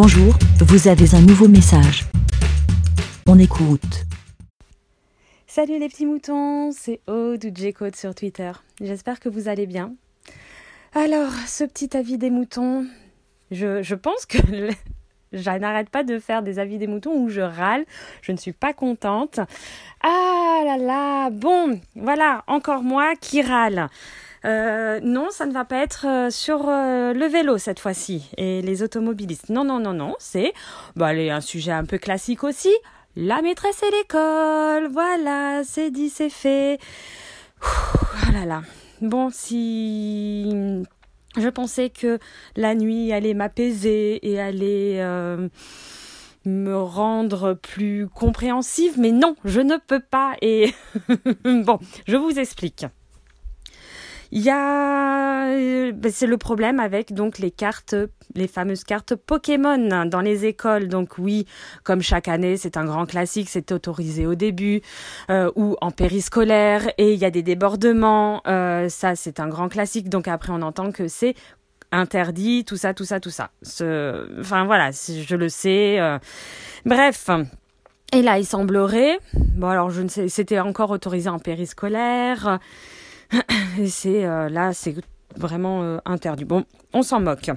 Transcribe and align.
Bonjour, 0.00 0.32
vous 0.60 0.86
avez 0.86 1.12
un 1.16 1.20
nouveau 1.22 1.48
message. 1.48 2.04
On 3.26 3.36
écoute. 3.36 4.04
Salut 5.48 5.80
les 5.80 5.88
petits 5.88 6.06
moutons, 6.06 6.70
c'est 6.70 7.00
Aude 7.08 7.44
ou 7.44 7.90
sur 7.96 8.14
Twitter. 8.14 8.52
J'espère 8.80 9.18
que 9.18 9.28
vous 9.28 9.48
allez 9.48 9.66
bien. 9.66 9.94
Alors, 10.94 11.32
ce 11.48 11.64
petit 11.64 11.96
avis 11.96 12.16
des 12.16 12.30
moutons, 12.30 12.86
je, 13.50 13.82
je 13.82 13.96
pense 13.96 14.24
que 14.24 14.38
je 15.32 15.50
n'arrête 15.50 15.90
pas 15.90 16.04
de 16.04 16.20
faire 16.20 16.44
des 16.44 16.60
avis 16.60 16.78
des 16.78 16.86
moutons 16.86 17.20
où 17.20 17.28
je 17.28 17.40
râle, 17.40 17.84
je 18.22 18.30
ne 18.30 18.36
suis 18.36 18.52
pas 18.52 18.72
contente. 18.72 19.40
Ah 20.04 20.62
là 20.64 20.76
là, 20.76 21.30
bon, 21.30 21.80
voilà, 21.96 22.44
encore 22.46 22.84
moi 22.84 23.16
qui 23.20 23.42
râle. 23.42 23.88
Euh, 24.44 25.00
non, 25.02 25.28
ça 25.30 25.46
ne 25.46 25.52
va 25.52 25.64
pas 25.64 25.82
être 25.82 26.06
euh, 26.06 26.30
sur 26.30 26.68
euh, 26.68 27.12
le 27.12 27.26
vélo 27.26 27.58
cette 27.58 27.80
fois-ci 27.80 28.30
et 28.36 28.62
les 28.62 28.82
automobilistes. 28.82 29.48
Non, 29.48 29.64
non, 29.64 29.80
non, 29.80 29.92
non, 29.92 30.14
c'est 30.18 30.52
bah, 30.96 31.08
un 31.08 31.40
sujet 31.40 31.72
un 31.72 31.84
peu 31.84 31.98
classique 31.98 32.44
aussi. 32.44 32.72
La 33.16 33.42
maîtresse 33.42 33.82
et 33.82 33.90
l'école. 33.90 34.88
Voilà, 34.92 35.62
c'est 35.64 35.90
dit, 35.90 36.08
c'est 36.08 36.30
fait. 36.30 36.78
oh 37.62 38.32
là 38.32 38.44
là. 38.44 38.62
Bon, 39.00 39.30
si 39.30 40.50
je 41.36 41.48
pensais 41.48 41.90
que 41.90 42.18
la 42.56 42.74
nuit 42.74 43.12
allait 43.12 43.34
m'apaiser 43.34 44.28
et 44.28 44.40
allait 44.40 45.00
me 46.44 46.76
rendre 46.76 47.54
plus 47.54 48.08
compréhensive, 48.08 48.98
mais 48.98 49.12
non, 49.12 49.36
je 49.44 49.60
ne 49.60 49.76
peux 49.76 50.00
pas. 50.00 50.34
Et 50.42 50.72
bon, 51.44 51.78
je 52.06 52.16
vous 52.16 52.38
explique. 52.38 52.86
Il 54.30 54.42
y 54.42 54.50
a, 54.50 55.48
euh, 55.48 55.92
ben, 55.92 56.12
c'est 56.12 56.26
le 56.26 56.36
problème 56.36 56.80
avec 56.80 57.14
donc 57.14 57.38
les 57.38 57.50
cartes, 57.50 57.94
les 58.34 58.46
fameuses 58.46 58.84
cartes 58.84 59.14
Pokémon 59.14 60.04
dans 60.04 60.20
les 60.20 60.44
écoles. 60.44 60.88
Donc 60.88 61.16
oui, 61.16 61.46
comme 61.82 62.02
chaque 62.02 62.28
année, 62.28 62.58
c'est 62.58 62.76
un 62.76 62.84
grand 62.84 63.06
classique, 63.06 63.48
c'est 63.48 63.72
autorisé 63.72 64.26
au 64.26 64.34
début 64.34 64.82
euh, 65.30 65.50
ou 65.56 65.76
en 65.80 65.90
périscolaire 65.90 66.90
et 66.98 67.14
il 67.14 67.18
y 67.18 67.24
a 67.24 67.30
des 67.30 67.42
débordements. 67.42 68.42
Euh, 68.46 68.90
ça, 68.90 69.16
c'est 69.16 69.40
un 69.40 69.48
grand 69.48 69.70
classique. 69.70 70.10
Donc 70.10 70.28
après, 70.28 70.52
on 70.52 70.60
entend 70.60 70.92
que 70.92 71.08
c'est 71.08 71.34
interdit, 71.90 72.66
tout 72.66 72.76
ça, 72.76 72.92
tout 72.92 73.06
ça, 73.06 73.20
tout 73.20 73.30
ça. 73.30 73.50
Enfin 73.62 74.66
voilà, 74.66 74.90
je 74.90 75.36
le 75.36 75.48
sais. 75.48 75.98
Bref. 76.84 77.30
Et 78.12 78.22
là, 78.22 78.38
il 78.38 78.44
semblerait, 78.46 79.18
bon 79.34 79.68
alors 79.68 79.90
je 79.90 80.00
ne 80.00 80.08
sais, 80.08 80.28
c'était 80.28 80.60
encore 80.60 80.90
autorisé 80.90 81.28
en 81.28 81.38
périscolaire. 81.38 82.58
C'est 83.86 84.24
euh, 84.24 84.48
là, 84.48 84.72
c'est 84.72 84.94
vraiment 85.36 85.82
euh, 85.82 85.98
interdit. 86.04 86.44
Bon, 86.44 86.64
on 86.92 87.02
s'en 87.02 87.20
moque. 87.20 87.50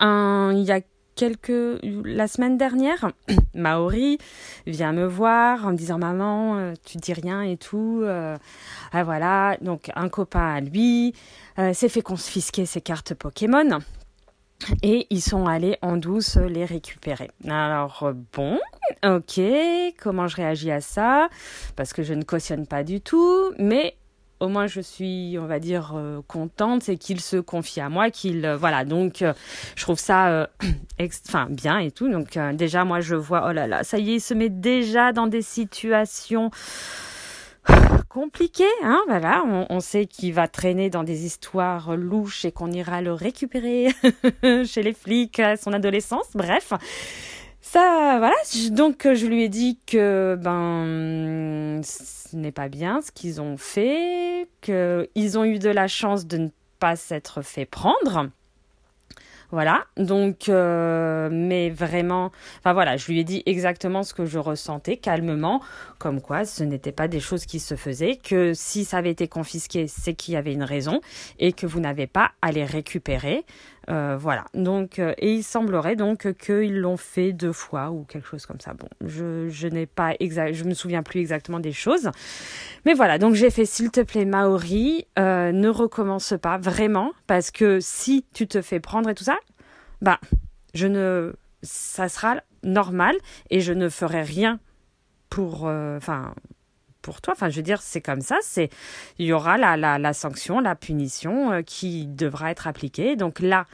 Il 0.00 0.62
y 0.62 0.72
a 0.72 0.80
quelques 1.16 1.80
la 1.82 2.26
semaine 2.26 2.56
dernière, 2.56 3.12
Maori 3.54 4.18
vient 4.66 4.92
me 4.92 5.06
voir 5.06 5.66
en 5.66 5.72
me 5.72 5.76
disant 5.76 5.98
maman, 5.98 6.56
euh, 6.56 6.72
tu 6.84 6.98
dis 6.98 7.12
rien 7.12 7.42
et 7.42 7.56
tout. 7.56 8.04
Ah, 8.04 9.04
voilà, 9.04 9.56
donc 9.60 9.90
un 9.94 10.08
copain 10.08 10.54
à 10.54 10.60
lui 10.60 11.14
s'est 11.72 11.88
fait 11.88 12.02
confisquer 12.02 12.66
ses 12.66 12.80
cartes 12.80 13.14
Pokémon. 13.14 13.80
Et 14.82 15.06
ils 15.10 15.20
sont 15.20 15.46
allés 15.46 15.76
en 15.82 15.96
douce 15.96 16.36
les 16.36 16.64
récupérer. 16.64 17.30
Alors 17.46 18.12
bon, 18.32 18.58
ok, 19.04 19.40
comment 20.00 20.26
je 20.26 20.36
réagis 20.36 20.70
à 20.70 20.80
ça? 20.80 21.28
Parce 21.76 21.92
que 21.92 22.02
je 22.02 22.14
ne 22.14 22.22
cautionne 22.22 22.66
pas 22.66 22.82
du 22.82 23.00
tout, 23.00 23.52
mais 23.58 23.96
au 24.44 24.48
moins 24.48 24.66
je 24.66 24.80
suis, 24.80 25.36
on 25.40 25.46
va 25.46 25.58
dire, 25.58 25.94
euh, 25.96 26.20
contente, 26.28 26.82
c'est 26.82 26.96
qu'il 26.96 27.20
se 27.20 27.36
confie 27.36 27.80
à 27.80 27.88
moi, 27.88 28.10
qu'il, 28.10 28.44
euh, 28.44 28.56
voilà, 28.56 28.84
donc 28.84 29.22
euh, 29.22 29.32
je 29.74 29.82
trouve 29.82 29.98
ça, 29.98 30.48
enfin, 31.28 31.46
bien 31.50 31.78
et 31.78 31.90
tout. 31.90 32.10
Donc 32.10 32.38
déjà, 32.54 32.84
moi, 32.84 33.00
je 33.00 33.16
vois, 33.16 33.46
oh 33.48 33.52
là 33.52 33.66
là, 33.66 33.82
ça 33.82 33.98
y 33.98 34.12
est, 34.12 34.14
il 34.16 34.20
se 34.20 34.34
met 34.34 34.50
déjà 34.50 35.12
dans 35.12 35.26
des 35.26 35.42
situations 35.42 36.50
compliquées, 38.08 38.64
hein, 38.82 39.00
voilà, 39.08 39.42
on, 39.46 39.66
on 39.70 39.80
sait 39.80 40.06
qu'il 40.06 40.34
va 40.34 40.46
traîner 40.46 40.90
dans 40.90 41.04
des 41.04 41.24
histoires 41.24 41.96
louches 41.96 42.44
et 42.44 42.52
qu'on 42.52 42.70
ira 42.70 43.00
le 43.02 43.12
récupérer 43.12 43.88
chez 44.64 44.82
les 44.82 44.92
flics 44.92 45.40
à 45.40 45.56
son 45.56 45.72
adolescence, 45.72 46.28
bref. 46.34 46.72
Ça, 47.66 48.18
voilà. 48.18 48.36
Donc, 48.72 49.08
je 49.14 49.26
lui 49.26 49.42
ai 49.42 49.48
dit 49.48 49.78
que 49.86 50.38
ben, 50.38 51.80
ce 51.82 52.36
n'est 52.36 52.52
pas 52.52 52.68
bien 52.68 53.00
ce 53.00 53.10
qu'ils 53.10 53.40
ont 53.40 53.56
fait, 53.56 54.33
qu'ils 54.64 55.38
ont 55.38 55.44
eu 55.44 55.58
de 55.58 55.70
la 55.70 55.86
chance 55.86 56.26
de 56.26 56.38
ne 56.38 56.48
pas 56.80 56.96
s'être 56.96 57.42
fait 57.42 57.66
prendre. 57.66 58.30
Voilà, 59.50 59.84
donc, 59.96 60.48
euh, 60.48 61.28
mais 61.30 61.70
vraiment, 61.70 62.32
enfin 62.58 62.72
voilà, 62.72 62.96
je 62.96 63.06
lui 63.06 63.20
ai 63.20 63.24
dit 63.24 63.42
exactement 63.46 64.02
ce 64.02 64.12
que 64.12 64.24
je 64.24 64.38
ressentais 64.38 64.96
calmement, 64.96 65.60
comme 66.04 66.20
quoi 66.20 66.44
ce 66.44 66.62
n'était 66.62 66.92
pas 66.92 67.08
des 67.08 67.18
choses 67.18 67.46
qui 67.46 67.58
se 67.58 67.76
faisaient, 67.76 68.16
que 68.16 68.52
si 68.52 68.84
ça 68.84 68.98
avait 68.98 69.10
été 69.10 69.26
confisqué, 69.26 69.86
c'est 69.88 70.12
qu'il 70.12 70.34
y 70.34 70.36
avait 70.36 70.52
une 70.52 70.62
raison 70.62 71.00
et 71.38 71.54
que 71.54 71.66
vous 71.66 71.80
n'avez 71.80 72.06
pas 72.06 72.32
à 72.42 72.52
les 72.52 72.66
récupérer. 72.66 73.46
Euh, 73.88 74.14
voilà, 74.20 74.44
donc, 74.52 74.98
euh, 74.98 75.14
et 75.16 75.32
il 75.32 75.42
semblerait 75.42 75.96
donc 75.96 76.30
qu'ils 76.34 76.78
l'ont 76.78 76.98
fait 76.98 77.32
deux 77.32 77.54
fois 77.54 77.90
ou 77.90 78.04
quelque 78.04 78.28
chose 78.28 78.44
comme 78.44 78.60
ça. 78.60 78.74
Bon, 78.74 78.86
je, 79.00 79.48
je 79.48 79.66
n'ai 79.66 79.86
pas 79.86 80.12
exact, 80.20 80.52
je 80.52 80.64
me 80.64 80.74
souviens 80.74 81.02
plus 81.02 81.20
exactement 81.20 81.58
des 81.58 81.72
choses, 81.72 82.10
mais 82.84 82.92
voilà, 82.92 83.16
donc 83.16 83.34
j'ai 83.34 83.48
fait 83.48 83.64
s'il 83.64 83.90
te 83.90 84.02
plaît 84.02 84.26
Maori, 84.26 85.06
euh, 85.18 85.52
ne 85.52 85.70
recommence 85.70 86.34
pas 86.42 86.58
vraiment 86.58 87.12
parce 87.26 87.50
que 87.50 87.78
si 87.80 88.26
tu 88.34 88.46
te 88.46 88.60
fais 88.60 88.78
prendre 88.78 89.08
et 89.08 89.14
tout 89.14 89.24
ça, 89.24 89.38
bah, 90.02 90.20
je 90.74 90.86
ne, 90.86 91.32
ça 91.62 92.10
sera 92.10 92.42
normal 92.62 93.16
et 93.48 93.60
je 93.60 93.72
ne 93.72 93.88
ferai 93.88 94.20
rien 94.20 94.60
pour, 95.34 95.66
euh, 95.66 95.96
enfin, 95.96 96.32
pour 97.02 97.20
toi. 97.20 97.34
Enfin, 97.36 97.50
je 97.50 97.56
veux 97.56 97.62
dire, 97.62 97.82
c'est 97.82 98.00
comme 98.00 98.20
ça. 98.20 98.36
C'est, 98.42 98.70
il 99.18 99.26
y 99.26 99.32
aura 99.32 99.58
la, 99.58 99.76
la, 99.76 99.98
la 99.98 100.12
sanction, 100.12 100.60
la 100.60 100.76
punition 100.76 101.50
euh, 101.50 101.62
qui 101.62 102.06
devra 102.06 102.52
être 102.52 102.68
appliquée. 102.68 103.16
Donc 103.16 103.40
là, 103.40 103.66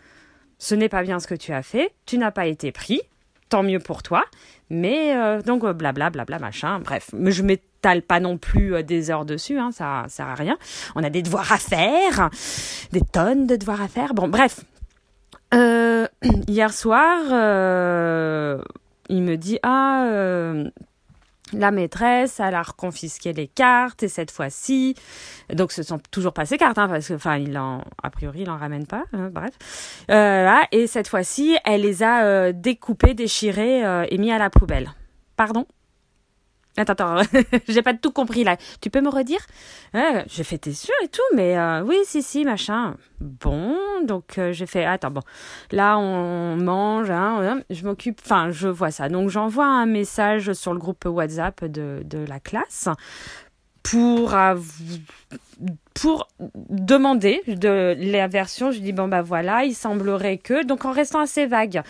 ce 0.58 0.74
n'est 0.74 0.88
pas 0.88 1.02
bien 1.02 1.20
ce 1.20 1.26
que 1.26 1.34
tu 1.34 1.52
as 1.52 1.62
fait. 1.62 1.92
Tu 2.06 2.16
n'as 2.16 2.30
pas 2.30 2.46
été 2.46 2.72
pris. 2.72 3.02
Tant 3.50 3.62
mieux 3.62 3.78
pour 3.78 4.02
toi. 4.02 4.24
Mais 4.70 5.14
euh, 5.14 5.42
donc 5.42 5.66
blabla, 5.66 6.08
blabla, 6.08 6.38
machin. 6.38 6.78
Bref, 6.78 7.10
mais 7.12 7.30
je 7.30 7.42
m'étale 7.42 8.00
pas 8.00 8.20
non 8.20 8.38
plus 8.38 8.82
des 8.82 9.10
heures 9.10 9.26
dessus. 9.26 9.58
Hein, 9.58 9.70
ça 9.70 10.06
sert 10.08 10.28
à 10.28 10.34
rien. 10.34 10.56
On 10.94 11.04
a 11.04 11.10
des 11.10 11.20
devoirs 11.20 11.52
à 11.52 11.58
faire, 11.58 12.30
des 12.92 13.02
tonnes 13.02 13.46
de 13.46 13.56
devoirs 13.56 13.82
à 13.82 13.88
faire. 13.88 14.14
Bon, 14.14 14.28
bref. 14.28 14.60
Hier 16.48 16.72
soir, 16.72 17.18
il 19.10 19.22
me 19.22 19.36
dit 19.36 19.58
ah 19.62 20.04
euh, 20.06 20.70
la 21.52 21.70
maîtresse, 21.70 22.40
elle 22.40 22.54
a 22.54 22.62
reconfisqué 22.62 23.32
les 23.32 23.48
cartes 23.48 24.02
et 24.02 24.08
cette 24.08 24.30
fois-ci, 24.30 24.94
donc 25.52 25.72
ce 25.72 25.82
sont 25.82 25.98
toujours 26.10 26.32
pas 26.32 26.46
ses 26.46 26.58
cartes, 26.58 26.78
hein, 26.78 26.88
parce 26.88 27.08
que, 27.08 27.14
enfin, 27.14 27.36
il 27.36 27.56
en, 27.58 27.82
a 28.02 28.10
priori, 28.10 28.42
il 28.42 28.50
en 28.50 28.56
ramène 28.56 28.86
pas, 28.86 29.04
hein, 29.12 29.30
bref. 29.32 29.52
Euh, 30.10 30.44
là, 30.44 30.66
et 30.72 30.86
cette 30.86 31.08
fois-ci, 31.08 31.56
elle 31.64 31.82
les 31.82 32.02
a 32.02 32.24
euh, 32.24 32.52
découpées, 32.54 33.14
déchirées 33.14 33.84
euh, 33.84 34.06
et 34.08 34.18
mis 34.18 34.32
à 34.32 34.38
la 34.38 34.50
poubelle. 34.50 34.90
Pardon? 35.36 35.66
Attends, 36.80 36.92
attends, 36.92 37.22
j'ai 37.68 37.82
pas 37.82 37.94
tout 37.94 38.10
compris 38.10 38.44
là. 38.44 38.56
Tu 38.80 38.90
peux 38.90 39.00
me 39.00 39.08
redire? 39.10 39.40
Euh, 39.94 40.22
J'ai 40.26 40.44
fait 40.44 40.58
t'es 40.58 40.72
sûr 40.72 40.94
et 41.04 41.08
tout, 41.08 41.22
mais 41.34 41.58
euh, 41.58 41.82
oui, 41.82 41.98
si, 42.04 42.22
si, 42.22 42.44
machin. 42.44 42.96
Bon, 43.20 43.76
donc 44.04 44.38
euh, 44.38 44.52
j'ai 44.52 44.66
fait 44.66 44.84
attends, 44.84 45.10
bon, 45.10 45.20
là 45.72 45.98
on 45.98 46.56
mange, 46.56 47.10
hein, 47.10 47.60
je 47.68 47.84
m'occupe, 47.84 48.20
enfin 48.24 48.50
je 48.50 48.68
vois 48.68 48.90
ça. 48.90 49.08
Donc 49.10 49.28
j'envoie 49.28 49.66
un 49.66 49.86
message 49.86 50.54
sur 50.54 50.72
le 50.72 50.78
groupe 50.78 51.04
WhatsApp 51.04 51.64
de 51.66 52.24
la 52.26 52.40
classe 52.40 52.88
pour 53.82 54.36
pour 55.94 56.28
demander 56.68 57.42
de 57.46 57.94
la 57.98 58.28
version. 58.28 58.70
Je 58.70 58.80
dis 58.80 58.92
bon 58.92 59.08
bah 59.08 59.22
voilà, 59.22 59.64
il 59.64 59.74
semblerait 59.74 60.38
que 60.38 60.64
donc 60.64 60.84
en 60.84 60.92
restant 60.92 61.20
assez 61.20 61.46
vague 61.46 61.82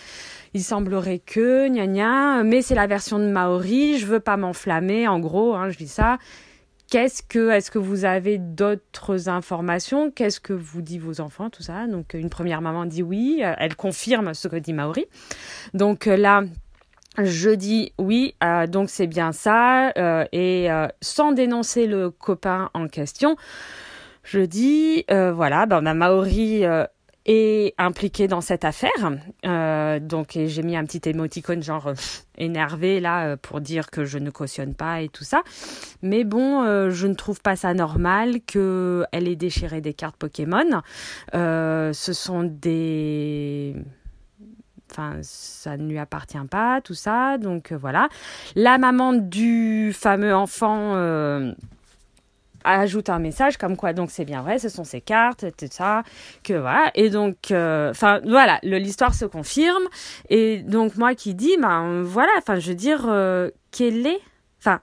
il 0.55 0.63
semblerait 0.63 1.21
que, 1.21 1.69
gna 1.69 1.87
gna, 1.87 2.43
mais 2.43 2.63
c'est 2.63 2.75
la 2.75 2.87
version 2.87 3.19
de 3.19 3.27
Maori, 3.27 3.99
je 3.99 4.07
veux 4.07 4.21
pas 4.21 4.37
m'enflammer, 4.37 5.07
en 5.07 5.21
gros, 5.21 5.55
hein, 5.55 5.71
je 5.71 5.79
dis 5.79 5.89
ça. 5.89 6.19
Qu'est-ce 6.91 7.23
que, 7.23 7.51
est-ce 7.51 7.71
que 7.71 7.79
vous 7.79 8.05
avez 8.05 8.39
d'autres 8.39 9.29
informations? 9.29 10.11
Qu'est-ce 10.11 10.41
que 10.41 10.53
vous 10.53 10.83
dit 10.83 10.99
vos 10.99 11.21
enfants, 11.21 11.49
tout 11.49 11.63
ça 11.63 11.87
Donc, 11.87 12.15
une 12.15 12.31
première 12.31 12.63
maman 12.63 12.85
dit 12.85 13.05
oui, 13.05 13.43
elle 13.59 13.77
confirme 13.77 14.35
ce 14.35 14.49
que 14.49 14.57
dit 14.57 14.73
Maori. 14.73 15.07
Donc 15.73 16.07
là, 16.07 16.43
je 17.19 17.51
dis 17.51 17.93
oui, 17.99 18.35
euh, 18.45 18.67
donc 18.67 18.89
c'est 18.89 19.07
bien 19.07 19.33
ça, 19.33 19.91
euh, 19.99 20.25
et 20.33 20.71
euh, 20.71 20.87
sans 21.01 21.33
dénoncer 21.33 21.87
le 21.87 22.11
copain 22.11 22.71
en 22.75 22.87
question, 22.89 23.37
je 24.23 24.41
dis 24.41 25.05
voilà, 25.09 25.67
ben, 25.67 25.81
ma 25.81 25.95
Maori 25.95 26.63
est 27.27 27.75
impliqué 27.79 28.29
dans 28.29 28.41
cette 28.41 28.65
affaire. 28.65 29.11
Donc 30.01 30.39
j'ai 30.45 30.63
mis 30.63 30.77
un 30.77 30.85
petit 30.85 31.09
émoticône 31.09 31.63
genre 31.63 31.93
énervé 32.39 33.01
là 33.01 33.37
pour 33.39 33.61
dire 33.61 33.91
que 33.91 34.05
je 34.05 34.19
ne 34.19 34.31
cautionne 34.31 34.75
pas 34.75 35.01
et 35.01 35.09
tout 35.09 35.25
ça. 35.25 35.43
Mais 36.03 36.23
bon, 36.23 36.91
je 36.91 37.07
ne 37.07 37.15
trouve 37.15 37.41
pas 37.41 37.57
ça 37.57 37.75
normal 37.75 38.41
que 38.47 39.05
elle 39.11 39.27
ait 39.27 39.37
déchiré 39.37 39.81
des 39.81 39.95
cartes 39.95 40.17
Pokémon. 40.17 40.83
Ce 41.33 42.13
sont 42.13 42.45
des 42.45 43.75
enfin, 44.91 45.19
ça 45.23 45.77
ne 45.77 45.89
lui 45.89 45.99
appartient 45.99 46.39
pas, 46.51 46.81
tout 46.81 46.95
ça. 46.95 47.39
Donc 47.39 47.73
voilà. 47.73 48.09
La 48.57 48.79
maman 48.79 49.13
du 49.13 49.93
fameux 49.93 50.35
enfant 50.35 50.95
ajoute 52.65 53.09
un 53.09 53.19
message 53.19 53.57
comme 53.57 53.77
quoi 53.77 53.93
donc 53.93 54.11
c'est 54.11 54.25
bien 54.25 54.43
vrai, 54.43 54.59
ce 54.59 54.69
sont 54.69 54.85
ces 54.85 55.01
cartes, 55.01 55.45
tout 55.57 55.67
ça, 55.71 56.03
que 56.43 56.55
voilà. 56.55 56.91
Et 56.95 57.11
donc, 57.11 57.51
euh, 57.51 57.91
enfin 57.91 58.21
voilà, 58.25 58.59
l'histoire 58.63 59.15
se 59.15 59.25
confirme. 59.25 59.85
Et 60.29 60.59
donc 60.63 60.97
moi 60.97 61.15
qui 61.15 61.35
dis, 61.35 61.57
ben 61.61 62.03
voilà, 62.03 62.33
enfin 62.39 62.59
je 62.59 62.69
veux 62.69 62.77
dire, 62.77 63.07
euh, 63.09 63.51
quel 63.71 64.07
est, 64.07 64.21
enfin, 64.59 64.81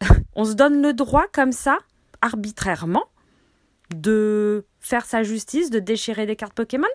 on 0.34 0.44
se 0.44 0.54
donne 0.54 0.82
le 0.82 0.92
droit 0.92 1.26
comme 1.32 1.52
ça, 1.52 1.78
arbitrairement, 2.20 3.04
de 3.94 4.64
faire 4.80 5.04
sa 5.04 5.22
justice, 5.22 5.70
de 5.70 5.78
déchirer 5.78 6.26
des 6.26 6.36
cartes 6.36 6.54
Pokémon? 6.54 6.86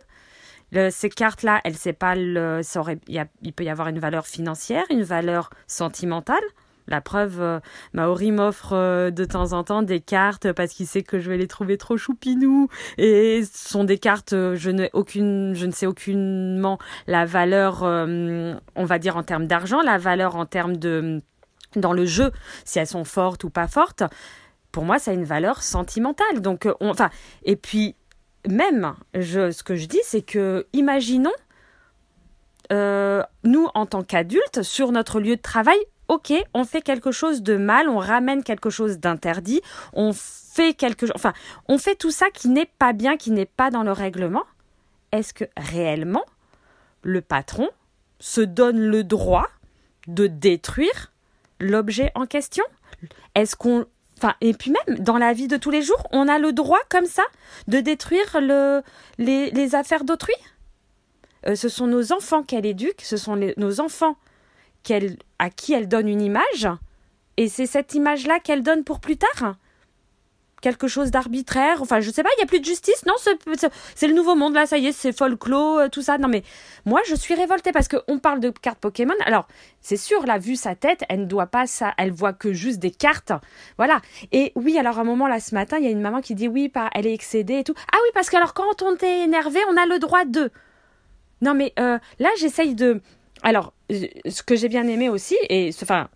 Ces 0.71 1.09
cartes-là, 1.09 1.61
elles 1.63 1.75
le, 2.15 2.61
ça 2.63 2.79
aurait, 2.79 2.99
il 3.07 3.53
peut 3.53 3.63
y 3.63 3.69
avoir 3.69 3.87
une 3.87 3.99
valeur 3.99 4.27
financière, 4.27 4.83
une 4.89 5.03
valeur 5.03 5.49
sentimentale. 5.67 6.43
La 6.87 7.01
preuve, 7.01 7.41
euh, 7.41 7.59
Maori 7.93 8.31
m'offre 8.31 8.73
euh, 8.73 9.11
de 9.11 9.25
temps 9.25 9.51
en 9.51 9.63
temps 9.63 9.81
des 9.81 9.99
cartes 9.99 10.53
parce 10.53 10.71
qu'il 10.71 10.87
sait 10.87 11.03
que 11.03 11.19
je 11.19 11.29
vais 11.29 11.37
les 11.37 11.47
trouver 11.47 11.77
trop 11.77 11.97
choupinous. 11.97 12.69
Et 12.97 13.43
ce 13.43 13.69
sont 13.69 13.83
des 13.83 13.97
cartes, 13.97 14.33
euh, 14.33 14.55
je, 14.55 14.87
aucune, 14.93 15.53
je 15.53 15.65
ne 15.65 15.71
sais 15.71 15.85
aucunement 15.85 16.77
la 17.05 17.25
valeur, 17.25 17.83
on 17.83 18.85
va 18.85 18.99
dire 18.99 19.17
en 19.17 19.23
termes 19.23 19.47
d'argent, 19.47 19.81
la 19.81 19.97
valeur 19.97 20.35
en 20.35 20.45
termes 20.45 20.77
de 20.77 21.21
dans 21.75 21.93
le 21.93 22.05
jeu, 22.05 22.31
si 22.63 22.79
elles 22.79 22.87
sont 22.87 23.03
fortes 23.03 23.43
ou 23.43 23.49
pas 23.49 23.67
fortes. 23.67 24.03
Pour 24.71 24.85
moi, 24.85 24.99
ça 24.99 25.11
a 25.11 25.13
une 25.13 25.25
valeur 25.25 25.61
sentimentale. 25.63 26.41
Donc, 26.41 26.67
et 27.43 27.55
puis 27.55 27.95
même, 28.47 28.95
ce 29.13 29.63
que 29.63 29.75
je 29.75 29.85
dis, 29.85 30.01
c'est 30.03 30.21
que 30.21 30.67
imaginons 30.73 31.33
nous, 32.71 33.67
en 33.73 33.85
tant 33.85 34.03
qu'adultes, 34.03 34.61
sur 34.61 34.91
notre 34.91 35.19
lieu 35.19 35.35
de 35.35 35.41
travail, 35.41 35.77
ok, 36.07 36.33
on 36.53 36.63
fait 36.63 36.81
quelque 36.81 37.11
chose 37.11 37.41
de 37.41 37.57
mal, 37.57 37.89
on 37.89 37.97
ramène 37.97 38.43
quelque 38.43 38.69
chose 38.69 38.99
d'interdit, 38.99 39.61
on 39.93 40.13
fait 40.13 40.73
quelque 40.73 41.05
enfin, 41.15 41.33
on 41.67 41.77
fait 41.77 41.95
tout 41.95 42.11
ça 42.11 42.29
qui 42.29 42.49
n'est 42.49 42.69
pas 42.79 42.93
bien, 42.93 43.17
qui 43.17 43.31
n'est 43.31 43.45
pas 43.45 43.71
dans 43.71 43.83
le 43.83 43.91
règlement. 43.91 44.43
Est-ce 45.11 45.33
que 45.33 45.45
réellement 45.55 46.25
le 47.03 47.21
patron 47.21 47.69
se 48.19 48.41
donne 48.41 48.79
le 48.79 49.03
droit 49.03 49.47
de 50.07 50.27
détruire 50.27 51.13
l'objet 51.59 52.11
en 52.15 52.25
question? 52.25 52.63
Est-ce 53.35 53.55
qu'on 53.55 53.85
Enfin, 54.17 54.33
et 54.41 54.53
puis 54.53 54.71
même 54.71 54.97
dans 54.99 55.17
la 55.17 55.33
vie 55.33 55.47
de 55.47 55.57
tous 55.57 55.69
les 55.69 55.81
jours, 55.81 56.07
on 56.11 56.27
a 56.27 56.39
le 56.39 56.51
droit 56.51 56.79
comme 56.89 57.05
ça 57.05 57.23
de 57.67 57.79
détruire 57.79 58.41
le, 58.41 58.81
les, 59.19 59.75
affaires 59.75 60.03
d'autrui. 60.03 60.33
Euh, 61.45 61.55
ce 61.55 61.69
sont 61.69 61.87
nos 61.87 62.11
enfants 62.11 62.41
qu'elle 62.43 62.65
éduque, 62.65 63.01
ce 63.01 63.17
sont 63.17 63.39
nos 63.57 63.79
enfants 63.79 64.17
à 65.39 65.49
qui 65.49 65.73
elle 65.73 65.87
donne 65.87 66.07
une 66.07 66.21
image, 66.21 66.67
et 67.35 67.49
c'est 67.49 67.65
cette 67.65 67.93
image-là 67.93 68.39
qu'elle 68.39 68.63
donne 68.63 68.85
pour 68.85 69.01
plus 69.01 69.17
tard 69.17 69.57
quelque 70.61 70.87
chose 70.87 71.11
d'arbitraire. 71.11 71.81
Enfin, 71.81 71.99
je 71.99 72.09
sais 72.09 72.23
pas, 72.23 72.29
il 72.37 72.41
y 72.41 72.43
a 72.43 72.47
plus 72.47 72.59
de 72.59 72.65
justice. 72.65 73.05
Non, 73.05 73.13
c'est 73.95 74.07
le 74.07 74.13
nouveau 74.13 74.35
monde 74.35 74.53
là, 74.53 74.65
ça 74.65 74.77
y 74.77 74.87
est, 74.87 74.91
c'est 74.91 75.15
folklore, 75.15 75.79
euh, 75.79 75.87
tout 75.89 76.01
ça. 76.01 76.17
Non 76.17 76.27
mais 76.27 76.43
moi, 76.85 77.01
je 77.07 77.15
suis 77.15 77.35
révoltée 77.35 77.71
parce 77.71 77.87
qu'on 77.87 78.19
parle 78.19 78.39
de 78.39 78.49
cartes 78.49 78.79
Pokémon. 78.79 79.13
Alors, 79.25 79.47
c'est 79.81 79.97
sûr, 79.97 80.25
là, 80.25 80.37
vu 80.37 80.55
sa 80.55 80.75
tête, 80.75 81.03
elle 81.09 81.21
ne 81.21 81.25
doit 81.25 81.47
pas 81.47 81.67
ça, 81.67 81.93
elle 81.97 82.11
voit 82.11 82.33
que 82.33 82.53
juste 82.53 82.79
des 82.79 82.91
cartes. 82.91 83.31
Voilà. 83.77 84.01
Et 84.31 84.51
oui, 84.55 84.77
alors 84.77 84.97
à 84.97 85.01
un 85.01 85.05
moment 85.05 85.27
là, 85.27 85.39
ce 85.39 85.53
matin, 85.55 85.77
il 85.77 85.85
y 85.85 85.87
a 85.87 85.91
une 85.91 86.01
maman 86.01 86.21
qui 86.21 86.35
dit 86.35 86.47
oui, 86.47 86.71
elle 86.93 87.07
est 87.07 87.13
excédée 87.13 87.59
et 87.59 87.63
tout. 87.63 87.75
Ah 87.91 87.97
oui, 88.03 88.09
parce 88.13 88.29
que 88.29 88.37
alors 88.37 88.53
quand 88.53 88.81
on 88.81 88.95
est 88.97 89.23
énervé, 89.23 89.59
on 89.71 89.77
a 89.77 89.85
le 89.85 89.99
droit 89.99 90.25
de. 90.25 90.51
Non 91.41 91.53
mais 91.53 91.73
euh, 91.79 91.99
là, 92.19 92.29
j'essaye 92.37 92.73
de 92.73 93.01
alors, 93.43 93.73
ce 93.89 94.43
que 94.43 94.55
j'ai 94.55 94.69
bien 94.69 94.87
aimé 94.87 95.09
aussi, 95.09 95.37
et 95.49 95.69
enfin, 95.81 96.09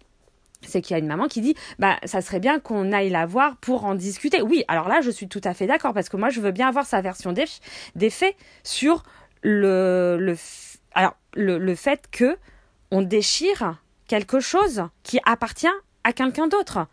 c'est 0.62 0.81
qu'il 0.81 0.94
y 0.94 0.96
a 0.96 1.00
une 1.00 1.08
maman 1.08 1.28
qui 1.28 1.42
dit 1.42 1.56
bah 1.80 1.98
ça 2.06 2.22
serait 2.22 2.40
bien 2.40 2.60
qu'on 2.60 2.92
aille 2.92 3.10
la 3.10 3.25
voir 3.25 3.58
pour 3.58 3.86
en 3.86 3.96
discuter. 3.96 4.42
Oui, 4.42 4.63
alors 4.68 4.88
là 4.88 5.02
je 5.02 5.10
suis 5.12 5.28
tout 5.28 5.42
à 5.44 5.54
fait 5.54 5.68
d'accord 5.68 5.94
parce 5.94 6.10
que 6.10 6.18
moi 6.18 6.30
je 6.30 6.40
veux 6.42 6.52
bien 6.52 6.68
avoir 6.68 6.86
sa 6.86 7.02
version 7.02 7.31
des, 7.31 7.46
des 7.96 8.10
faits 8.10 8.36
sur 8.63 9.04
le 9.42 10.18
le 10.19 10.36
alors 10.94 11.16
le, 11.34 11.58
le 11.58 11.75
fait 11.75 12.10
que 12.12 12.38
on 12.92 13.02
déchire 13.02 13.81
quelque 14.08 14.40
chose 14.40 14.84
qui 15.04 15.19
appartient 15.25 15.68
à 16.04 16.13
quelqu'un 16.13 16.48
d'autre. 16.48 16.88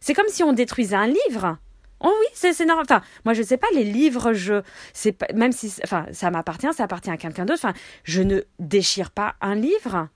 C'est 0.00 0.14
comme 0.14 0.28
si 0.28 0.42
on 0.42 0.52
détruisait 0.52 0.96
un 0.96 1.06
livre. 1.06 1.58
Oh 2.00 2.14
oui, 2.20 2.26
c'est 2.32 2.64
normal. 2.64 2.86
Enfin, 2.88 3.02
moi, 3.24 3.34
je 3.34 3.42
sais 3.42 3.56
pas, 3.56 3.66
les 3.74 3.84
livres, 3.84 4.32
je, 4.32 4.62
c'est 4.92 5.16
même 5.34 5.52
si, 5.52 5.74
enfin, 5.82 6.06
ça 6.12 6.30
m'appartient, 6.30 6.72
ça 6.72 6.84
appartient 6.84 7.10
à 7.10 7.16
quelqu'un 7.16 7.44
d'autre. 7.44 7.60
Enfin, 7.64 7.74
je 8.04 8.22
ne 8.22 8.42
déchire 8.60 9.10
pas 9.10 9.34
un 9.40 9.56
livre. 9.56 10.08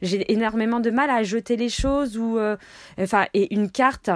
J'ai 0.00 0.30
énormément 0.32 0.80
de 0.80 0.90
mal 0.90 1.10
à 1.10 1.22
jeter 1.22 1.56
les 1.56 1.68
choses 1.68 2.16
ou, 2.16 2.38
euh, 2.38 2.56
enfin, 3.00 3.26
et 3.34 3.52
une 3.54 3.70
carte, 3.70 4.10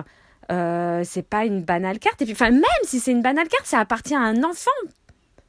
euh, 0.50 1.02
c'est 1.04 1.28
pas 1.28 1.44
une 1.44 1.62
banale 1.62 1.98
carte. 1.98 2.22
Et 2.22 2.24
puis, 2.24 2.34
enfin, 2.34 2.50
même 2.50 2.62
si 2.84 3.00
c'est 3.00 3.12
une 3.12 3.22
banale 3.22 3.48
carte, 3.48 3.66
ça 3.66 3.78
appartient 3.78 4.14
à 4.14 4.20
un 4.20 4.44
enfant. 4.44 4.70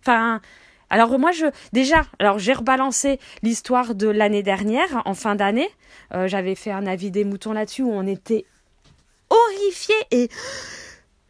Enfin, 0.02 0.42
alors 0.90 1.18
moi, 1.18 1.32
je, 1.32 1.46
déjà, 1.72 2.04
alors 2.20 2.40
j'ai 2.40 2.54
rebalancé 2.54 3.20
l'histoire 3.42 3.96
de 3.96 4.08
l'année 4.08 4.44
dernière, 4.44 5.02
en 5.06 5.14
fin 5.14 5.36
d'année. 5.36 5.70
Euh, 6.14 6.28
j'avais 6.28 6.56
fait 6.56 6.72
un 6.72 6.86
avis 6.86 7.12
des 7.12 7.24
moutons 7.24 7.54
là-dessus 7.54 7.84
où 7.84 7.92
on 7.92 8.06
était 8.06 8.46
horrifiés 9.30 9.96
et 10.12 10.30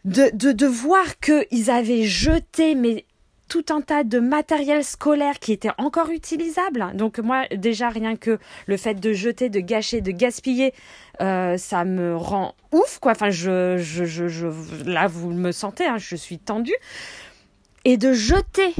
de, 0.06 0.30
de, 0.34 0.52
de 0.52 0.66
voir 0.66 1.06
qu'ils 1.20 1.72
avaient 1.72 2.04
jeté 2.04 2.76
mais 2.76 3.06
tout 3.54 3.72
un 3.72 3.82
tas 3.82 4.04
de 4.04 4.20
matériel 4.20 4.84
scolaire 4.84 5.38
qui 5.38 5.52
était 5.52 5.70
encore 5.78 6.10
utilisable. 6.10 6.88
Donc 6.96 7.20
moi 7.20 7.46
déjà 7.56 7.90
rien 7.90 8.16
que 8.16 8.40
le 8.66 8.78
fait 8.78 8.96
de 8.96 9.14
jeter, 9.14 9.50
de 9.50 9.60
gâcher, 9.60 10.02
de 10.02 10.10
gaspiller, 10.10 10.74
euh, 11.22 11.56
ça 11.58 11.86
me 11.86 12.18
rend 12.18 12.56
ouf 12.72 12.98
quoi. 12.98 13.12
Enfin 13.12 13.30
je, 13.30 13.78
je, 13.78 14.06
je, 14.06 14.28
je 14.28 14.48
là 14.90 15.06
vous 15.06 15.30
me 15.30 15.52
sentez, 15.52 15.86
hein, 15.86 16.00
je 16.00 16.16
suis 16.16 16.40
tendue. 16.40 16.74
Et 17.86 17.98
de 17.98 18.12
jeter 18.12 18.74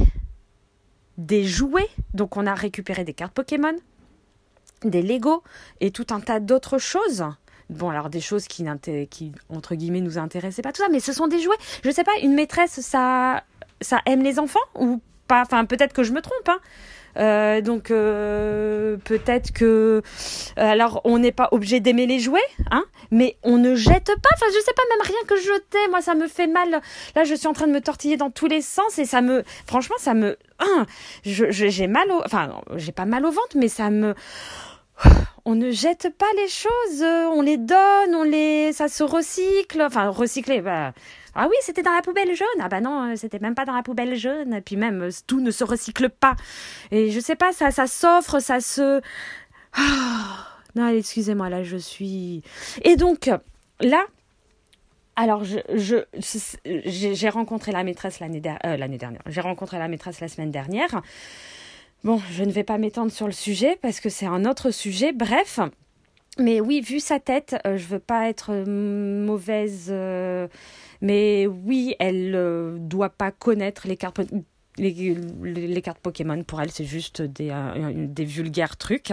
des 1.18 1.44
jouets. 1.44 1.88
Donc 2.12 2.36
on 2.36 2.44
a 2.44 2.54
récupéré 2.54 3.04
des 3.04 3.14
cartes 3.14 3.32
Pokémon, 3.32 3.76
des 4.82 5.02
Lego 5.02 5.44
et 5.80 5.92
tout 5.92 6.06
un 6.10 6.18
tas 6.18 6.40
d'autres 6.40 6.78
choses. 6.78 7.24
Bon, 7.70 7.88
alors 7.88 8.10
des 8.10 8.20
choses 8.20 8.46
qui, 8.46 8.64
qui, 9.08 9.32
entre 9.48 9.74
guillemets, 9.74 10.02
nous 10.02 10.18
intéressaient 10.18 10.60
pas, 10.60 10.72
tout 10.72 10.82
ça, 10.82 10.88
mais 10.90 11.00
ce 11.00 11.14
sont 11.14 11.28
des 11.28 11.40
jouets. 11.40 11.56
Je 11.82 11.90
sais 11.90 12.04
pas, 12.04 12.12
une 12.22 12.34
maîtresse, 12.34 12.80
ça, 12.80 13.42
ça 13.84 14.00
aime 14.06 14.22
les 14.22 14.38
enfants 14.38 14.58
ou 14.74 15.00
pas? 15.28 15.42
Enfin, 15.42 15.64
peut-être 15.64 15.92
que 15.92 16.02
je 16.02 16.12
me 16.12 16.20
trompe, 16.20 16.48
hein. 16.48 16.58
Euh, 17.16 17.60
donc 17.60 17.92
euh, 17.92 18.96
peut-être 19.04 19.52
que 19.52 20.02
alors 20.56 21.00
on 21.04 21.18
n'est 21.18 21.30
pas 21.30 21.48
obligé 21.52 21.78
d'aimer 21.78 22.06
les 22.06 22.18
jouets, 22.18 22.40
hein, 22.70 22.84
mais 23.10 23.36
on 23.42 23.58
ne 23.58 23.74
jette 23.74 24.06
pas. 24.06 24.30
Enfin, 24.34 24.46
je 24.48 24.60
sais 24.60 24.72
pas 24.74 24.82
même 24.90 25.06
rien 25.06 25.26
que 25.28 25.36
jeter. 25.36 25.88
Moi, 25.90 26.00
ça 26.00 26.14
me 26.14 26.26
fait 26.26 26.46
mal. 26.46 26.80
Là, 27.14 27.24
je 27.24 27.34
suis 27.34 27.46
en 27.46 27.52
train 27.52 27.66
de 27.66 27.72
me 27.72 27.80
tortiller 27.80 28.16
dans 28.16 28.30
tous 28.30 28.46
les 28.46 28.62
sens 28.62 28.98
et 28.98 29.04
ça 29.04 29.20
me, 29.20 29.44
franchement, 29.66 29.96
ça 29.98 30.14
me, 30.14 30.36
hein, 30.58 30.86
j'ai 31.22 31.86
mal 31.86 32.10
au, 32.10 32.20
enfin, 32.24 32.60
j'ai 32.76 32.92
pas 32.92 33.06
mal 33.06 33.24
au 33.24 33.30
ventre, 33.30 33.56
mais 33.56 33.68
ça 33.68 33.90
me 33.90 34.14
on 35.44 35.54
ne 35.54 35.70
jette 35.70 36.08
pas 36.16 36.26
les 36.36 36.48
choses, 36.48 37.02
on 37.32 37.42
les 37.42 37.58
donne, 37.58 38.14
on 38.14 38.24
les, 38.24 38.72
ça 38.72 38.88
se 38.88 39.04
recycle. 39.04 39.82
Enfin, 39.82 40.08
recycler, 40.08 40.60
bah, 40.60 40.92
ah 41.34 41.46
oui, 41.48 41.56
c'était 41.60 41.82
dans 41.82 41.92
la 41.92 42.02
poubelle 42.02 42.34
jaune. 42.34 42.46
Ah 42.60 42.68
bah 42.68 42.80
non, 42.80 43.14
c'était 43.16 43.38
même 43.38 43.54
pas 43.54 43.64
dans 43.64 43.74
la 43.74 43.82
poubelle 43.82 44.16
jaune. 44.16 44.60
Puis 44.64 44.76
même, 44.76 45.08
tout 45.26 45.40
ne 45.40 45.50
se 45.50 45.64
recycle 45.64 46.08
pas. 46.08 46.36
Et 46.90 47.10
je 47.10 47.20
sais 47.20 47.36
pas, 47.36 47.52
ça, 47.52 47.70
ça 47.70 47.86
s'offre, 47.86 48.40
ça 48.40 48.60
se. 48.60 49.00
Ah, 49.72 50.48
non, 50.76 50.88
excusez-moi, 50.88 51.48
là, 51.48 51.62
je 51.62 51.76
suis. 51.76 52.42
Et 52.82 52.96
donc, 52.96 53.30
là, 53.80 54.06
alors, 55.16 55.44
je, 55.44 55.58
je, 55.74 56.04
j'ai 56.94 57.28
rencontré 57.28 57.72
la 57.72 57.84
maîtresse 57.84 58.20
l'année, 58.20 58.42
euh, 58.64 58.76
l'année 58.76 58.98
dernière. 58.98 59.22
J'ai 59.26 59.40
rencontré 59.40 59.78
la 59.78 59.88
maîtresse 59.88 60.20
la 60.20 60.28
semaine 60.28 60.50
dernière. 60.50 61.02
Bon, 62.02 62.20
je 62.32 62.44
ne 62.44 62.50
vais 62.50 62.64
pas 62.64 62.78
m'étendre 62.78 63.12
sur 63.12 63.26
le 63.26 63.32
sujet 63.32 63.78
parce 63.80 64.00
que 64.00 64.08
c'est 64.08 64.26
un 64.26 64.44
autre 64.44 64.70
sujet. 64.70 65.12
Bref. 65.12 65.60
Mais 66.38 66.60
oui, 66.60 66.80
vu 66.80 66.98
sa 66.98 67.20
tête, 67.20 67.56
je 67.64 67.70
euh, 67.70 67.76
je 67.76 67.86
veux 67.86 68.00
pas 68.00 68.28
être 68.28 68.50
euh, 68.50 69.24
mauvaise, 69.24 69.88
euh, 69.90 70.48
mais 71.00 71.46
oui, 71.46 71.94
elle 72.00 72.32
ne 72.32 72.76
doit 72.78 73.10
pas 73.10 73.30
connaître 73.30 73.86
les 73.86 73.96
cartes, 73.96 74.20
les, 74.76 75.82
cartes 75.82 76.00
Pokémon. 76.00 76.42
Pour 76.42 76.60
elle, 76.60 76.72
c'est 76.72 76.84
juste 76.84 77.22
des, 77.22 78.24
vulgaires 78.24 78.76
trucs. 78.76 79.12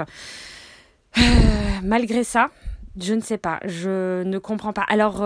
malgré 1.83 2.23
ça, 2.23 2.49
je 2.99 3.13
ne 3.13 3.21
sais 3.21 3.37
pas, 3.37 3.59
je 3.65 4.23
ne 4.23 4.39
comprends 4.39 4.73
pas. 4.73 4.85
Alors, 4.87 5.23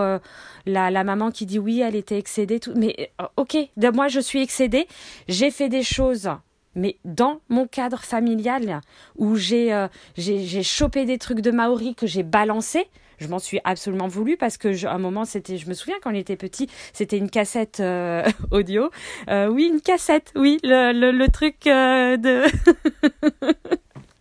la, 0.66 0.90
la, 0.90 1.04
maman 1.04 1.30
qui 1.30 1.46
dit 1.46 1.58
oui, 1.58 1.80
elle 1.80 1.96
était 1.96 2.18
excédée, 2.18 2.60
tout, 2.60 2.74
mais 2.76 3.10
ok, 3.36 3.56
de 3.76 3.88
moi 3.88 4.08
je 4.08 4.20
suis 4.20 4.42
excédée, 4.42 4.86
j'ai 5.28 5.50
fait 5.50 5.70
des 5.70 5.82
choses 5.82 6.28
mais 6.76 6.98
dans 7.04 7.40
mon 7.48 7.66
cadre 7.66 8.00
familial 8.00 8.80
où 9.16 9.34
j'ai 9.34 9.72
euh, 9.72 9.88
j'ai 10.16 10.62
chopé 10.62 11.04
des 11.04 11.18
trucs 11.18 11.40
de 11.40 11.50
Maori 11.50 11.94
que 11.94 12.06
j'ai 12.06 12.22
balancé, 12.22 12.86
je 13.18 13.26
m'en 13.28 13.38
suis 13.38 13.60
absolument 13.64 14.08
voulu 14.08 14.36
parce 14.36 14.56
que 14.58 14.86
un 14.86 14.98
moment 14.98 15.24
c'était, 15.24 15.58
je 15.58 15.68
me 15.68 15.74
souviens 15.74 15.96
quand 16.02 16.12
on 16.12 16.14
était 16.14 16.36
petit, 16.36 16.68
c'était 16.92 17.18
une 17.18 17.30
cassette 17.30 17.82
audio. 18.50 18.90
oui, 19.28 19.70
une 19.72 19.80
cassette, 19.80 20.32
oui, 20.36 20.58
le 20.62 21.26
truc 21.26 21.64
de 21.64 22.44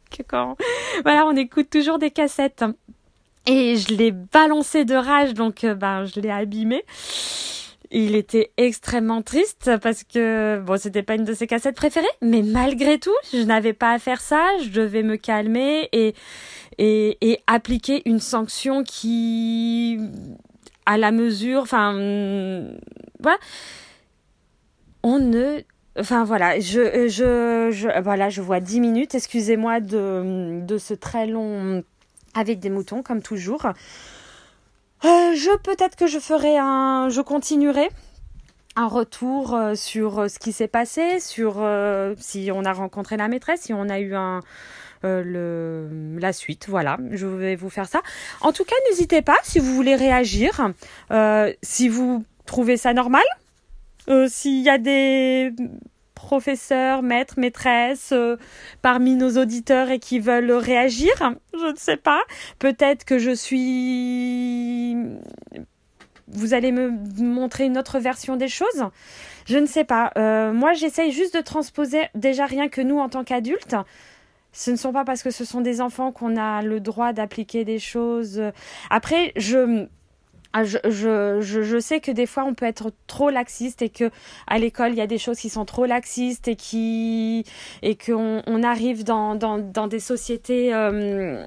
que 0.10 0.24
quand 0.24 0.56
voilà, 1.04 1.26
on 1.28 1.36
écoute 1.36 1.70
toujours 1.70 2.00
des 2.00 2.12
cassettes. 2.12 2.64
Et 3.48 3.76
je 3.76 3.94
l'ai 3.94 4.12
balancé 4.12 4.86
de 4.86 4.96
rage, 4.96 5.36
donc 5.36 5.66
ben 5.66 6.06
je 6.06 6.20
l'ai 6.20 6.32
abîmé. 6.32 6.84
Il 7.92 8.16
était 8.16 8.52
extrêmement 8.58 9.22
triste 9.22 9.72
parce 9.82 10.04
que 10.04 10.60
bon, 10.60 10.78
c'était 10.78 11.04
pas 11.04 11.16
une 11.16 11.24
de 11.26 11.34
ses 11.34 11.48
cassettes 11.48 11.76
préférées, 11.76 12.06
mais 12.22 12.42
malgré 12.42 13.00
tout, 13.00 13.16
je 13.34 13.44
n'avais 13.44 13.74
pas 13.74 13.94
à 13.94 14.00
faire 14.00 14.22
ça. 14.22 14.46
Je 14.64 14.70
devais 14.70 15.04
me 15.04 15.18
calmer 15.18 15.90
et 15.92 17.40
appliquer 17.48 18.02
une 18.06 18.20
sanction 18.20 18.84
qui 18.84 20.00
à 20.86 20.98
la 20.98 21.12
mesure, 21.12 21.62
enfin 21.62 21.94
voilà. 23.20 23.38
On 25.04 25.20
ne 25.20 25.62
Enfin 25.98 26.26
voilà, 26.26 26.60
je, 26.60 28.42
vois 28.42 28.60
10 28.60 28.80
minutes, 28.82 29.16
excusez-moi 29.16 29.80
de 29.80 30.78
ce 30.78 30.94
très 30.94 31.26
long 31.26 31.84
avec 32.34 32.60
des 32.60 32.70
moutons, 32.70 33.02
comme 33.02 33.22
toujours. 33.22 33.66
Euh, 35.04 35.36
je 35.36 35.58
peut-être 35.58 35.96
que 35.96 36.08
je 36.08 36.20
ferai 36.20 36.58
un, 36.58 37.10
je 37.10 37.22
continuerai 37.22 37.90
un 38.78 38.88
retour 38.88 39.54
euh, 39.54 39.76
sur 39.76 40.20
euh, 40.20 40.28
ce 40.28 40.40
qui 40.40 40.52
s'est 40.52 40.68
passé, 40.68 41.20
sur 41.20 41.66
si 42.18 42.50
on 42.54 42.64
a 42.64 42.74
rencontré 42.74 43.18
la 43.18 43.28
maîtresse, 43.28 43.62
si 43.62 43.74
on 43.74 43.90
a 43.90 44.00
eu 44.00 44.16
un 44.16 44.42
le, 45.04 46.18
la 46.18 46.34
suite. 46.34 46.66
Voilà, 46.68 46.98
je 47.12 47.28
vais 47.28 47.56
vous 47.56 47.70
faire 47.70 47.88
ça. 47.88 48.02
En 48.42 48.52
tout 48.52 48.64
cas, 48.64 48.76
n'hésitez 48.90 49.22
pas 49.22 49.38
si 49.44 49.60
vous 49.60 49.76
voulez 49.76 49.96
réagir, 49.96 50.72
si 51.62 51.90
vous 51.90 52.26
trouvez 52.48 52.76
ça 52.76 52.94
normal, 52.94 53.24
s'il 54.28 54.64
y 54.64 54.70
a 54.70 54.80
des 54.80 55.54
professeurs, 56.16 57.04
maîtres, 57.04 57.36
maîtresses 57.38 58.12
euh, 58.12 58.38
parmi 58.82 59.16
nos 59.16 59.38
auditeurs 59.38 59.92
et 59.92 60.00
qui 60.00 60.20
veulent 60.20 60.52
réagir. 60.52 61.12
Je 61.54 61.72
ne 61.72 61.78
sais 61.78 61.98
pas. 61.98 62.22
Peut-être 62.58 63.06
que 63.06 63.20
je 63.20 63.32
suis... 63.32 64.98
Vous 66.28 66.56
allez 66.56 66.72
me 66.72 66.90
montrer 67.22 67.66
une 67.66 67.78
autre 67.78 68.00
version 68.00 68.36
des 68.36 68.48
choses. 68.48 68.86
Je 69.46 69.60
ne 69.60 69.68
sais 69.68 69.84
pas. 69.84 70.12
Euh, 70.18 70.54
moi, 70.54 70.74
j'essaye 70.74 71.12
juste 71.12 71.36
de 71.36 71.42
transposer 71.42 72.02
déjà 72.16 72.48
rien 72.48 72.68
que 72.68 72.82
nous 72.82 72.98
en 72.98 73.10
tant 73.10 73.24
qu'adultes. 73.24 73.76
Ce 74.52 74.72
ne 74.72 74.76
sont 74.76 74.92
pas 74.92 75.06
parce 75.06 75.22
que 75.22 75.30
ce 75.30 75.46
sont 75.46 75.62
des 75.62 75.82
enfants 75.82 76.12
qu'on 76.12 76.38
a 76.38 76.64
le 76.64 76.80
droit 76.80 77.14
d'appliquer 77.14 77.66
des 77.66 77.78
choses. 77.78 78.42
Après, 78.90 79.34
je 79.36 79.88
je, 80.64 80.78
je, 80.86 81.42
je, 81.42 81.80
sais 81.80 82.00
que 82.00 82.12
des 82.12 82.26
fois 82.26 82.44
on 82.46 82.54
peut 82.54 82.66
être 82.66 82.92
trop 83.08 83.30
laxiste 83.30 83.82
et 83.82 83.90
que 83.90 84.10
à 84.48 84.58
l'école 84.58 84.92
il 84.92 84.98
y 84.98 85.02
a 85.02 85.08
des 85.08 85.18
choses 85.18 85.40
qui 85.40 85.50
sont 85.50 85.66
trop 85.66 85.86
laxistes 85.86 86.48
et 86.48 86.56
qui 86.56 87.44
et 87.82 87.96
qu'on 87.96 88.42
on 88.48 88.64
arrive 88.64 89.04
dans, 89.04 89.36
dans, 89.36 89.58
dans 89.58 89.88
des 89.88 90.00
sociétés 90.00 90.74
euh, 90.74 91.46